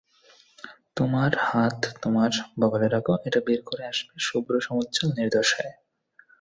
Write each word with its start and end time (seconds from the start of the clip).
তোমার 0.97 1.31
হাত 1.41 1.79
তোমার 2.01 2.31
বগলে 2.59 2.87
রাখ, 2.87 3.07
এটা 3.25 3.39
বের 3.45 3.59
হয়ে 3.67 3.83
আসবে 3.85 4.13
শুভ্র 4.19 4.53
সমুজ্জ্বল 4.61 5.09
নির্দোষ 5.17 5.49
হয়ে। 5.57 5.73